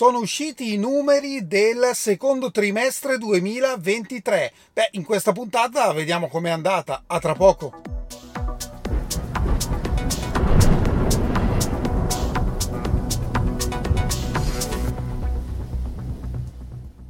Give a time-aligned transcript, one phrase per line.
[0.00, 4.52] sono usciti i numeri del secondo trimestre 2023.
[4.72, 7.02] Beh, in questa puntata vediamo com'è andata.
[7.06, 7.82] A tra poco.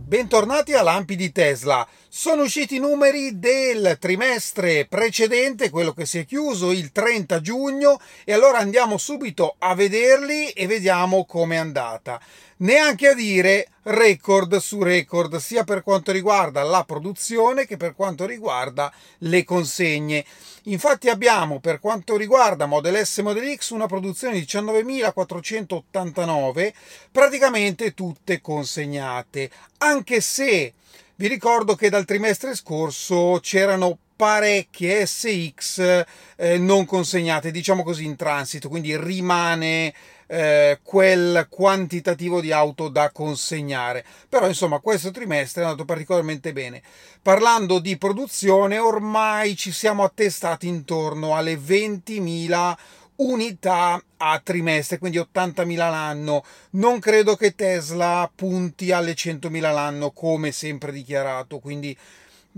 [0.03, 1.87] Bentornati a Lampi di Tesla.
[2.13, 8.01] Sono usciti i numeri del trimestre precedente, quello che si è chiuso il 30 giugno,
[8.25, 12.21] e allora andiamo subito a vederli e vediamo com'è andata
[12.57, 18.27] neanche a dire record su record, sia per quanto riguarda la produzione che per quanto
[18.27, 20.25] riguarda le consegne.
[20.65, 26.73] Infatti abbiamo per quanto riguarda Model S e Model X una produzione di 19.489,
[27.13, 29.49] praticamente tutte consegnate,
[29.79, 30.73] anche se
[31.21, 36.05] vi ricordo che dal trimestre scorso c'erano parecchie SX
[36.37, 39.93] eh, non consegnate, diciamo così in transito, quindi rimane
[40.27, 44.03] eh, quel quantitativo di auto da consegnare.
[44.31, 46.81] Però insomma questo trimestre è andato particolarmente bene.
[47.21, 52.77] Parlando di produzione, ormai ci siamo attestati intorno alle 20.000
[53.21, 56.45] unità a trimestre, quindi 80.000 l'anno.
[56.71, 61.97] Non credo che Tesla punti alle 100.000 l'anno come sempre dichiarato, quindi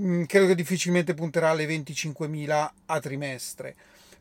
[0.01, 3.75] mm, credo che difficilmente punterà alle 25.000 a trimestre.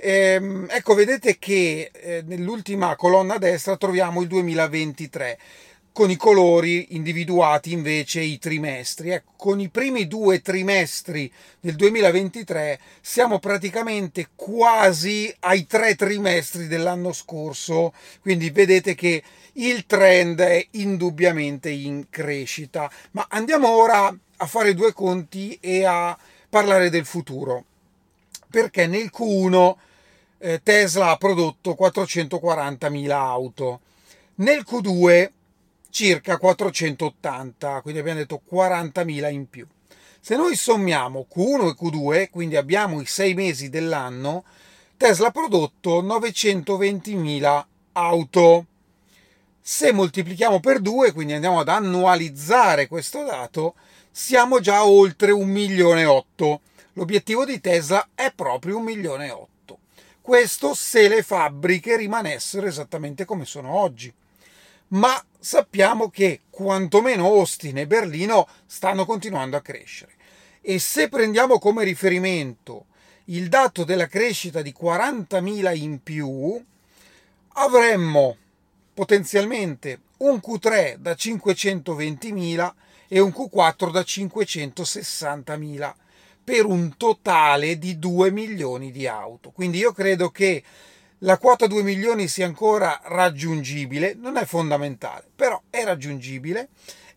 [0.00, 5.38] Eh, ecco, vedete che eh, nell'ultima colonna a destra troviamo il 2023
[5.92, 9.10] con i colori individuati invece i trimestri.
[9.10, 17.12] Ecco, con i primi due trimestri del 2023 siamo praticamente quasi ai tre trimestri dell'anno
[17.12, 19.22] scorso, quindi vedete che
[19.54, 22.90] il trend è indubbiamente in crescita.
[23.12, 26.16] Ma andiamo ora a fare due conti e a
[26.48, 27.64] parlare del futuro,
[28.48, 29.74] perché nel Q1
[30.38, 33.80] eh, Tesla ha prodotto 440.000 auto.
[34.36, 35.30] Nel Q2
[35.90, 39.66] circa 480, quindi abbiamo detto 40.000 in più.
[40.20, 44.44] Se noi sommiamo Q1 e Q2, quindi abbiamo i sei mesi dell'anno,
[44.96, 48.66] Tesla ha prodotto 920.000 auto.
[49.60, 53.74] Se moltiplichiamo per 2, quindi andiamo ad annualizzare questo dato,
[54.10, 56.60] siamo già oltre 1 milione e 8.
[56.94, 59.78] L'obiettivo di Tesla è proprio 1 milione e 8.
[60.20, 64.12] Questo se le fabbriche rimanessero esattamente come sono oggi
[64.88, 70.12] ma sappiamo che quantomeno Austin e Berlino stanno continuando a crescere.
[70.60, 72.86] E se prendiamo come riferimento
[73.26, 76.62] il dato della crescita di 40.000 in più,
[77.54, 78.36] avremmo
[78.94, 82.72] potenzialmente un Q3 da 520.000
[83.08, 85.94] e un Q4 da 560.000
[86.42, 89.50] per un totale di 2 milioni di auto.
[89.50, 90.62] Quindi io credo che
[91.22, 96.68] la quota 2 milioni sia ancora raggiungibile, non è fondamentale, però è raggiungibile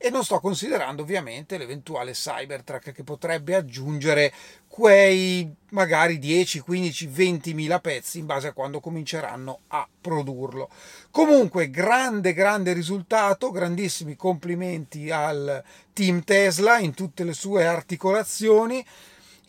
[0.03, 4.33] e non sto considerando ovviamente l'eventuale Cybertruck che potrebbe aggiungere
[4.67, 10.69] quei magari 10, 15, 20 mila pezzi in base a quando cominceranno a produrlo.
[11.11, 15.63] Comunque grande grande risultato, grandissimi complimenti al
[15.93, 18.83] team Tesla in tutte le sue articolazioni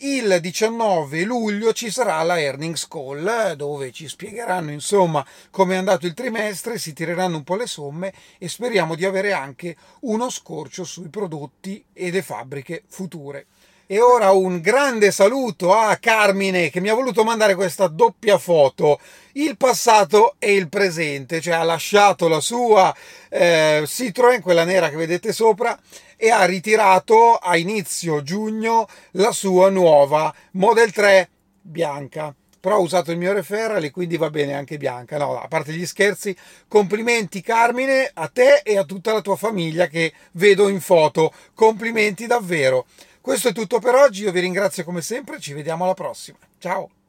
[0.04, 6.06] il 19 luglio ci sarà la earnings call dove ci spiegheranno insomma come è andato
[6.06, 10.82] il trimestre, si tireranno un po' le somme e speriamo di avere anche uno scorcio
[10.82, 13.46] sui prodotti e le fabbriche future.
[13.86, 18.98] E ora un grande saluto a Carmine che mi ha voluto mandare questa doppia foto,
[19.32, 22.94] il passato e il presente, cioè ha lasciato la sua
[23.28, 25.78] eh, Citroen, quella nera che vedete sopra,
[26.22, 31.28] e ha ritirato a inizio giugno la sua nuova Model 3
[31.60, 35.18] bianca però ho usato il mio referral e quindi va bene anche bianca.
[35.18, 36.36] No, a parte gli scherzi,
[36.68, 41.34] complimenti Carmine a te e a tutta la tua famiglia che vedo in foto.
[41.54, 42.86] Complimenti davvero.
[43.20, 46.38] Questo è tutto per oggi, io vi ringrazio come sempre, ci vediamo alla prossima.
[46.58, 47.01] Ciao!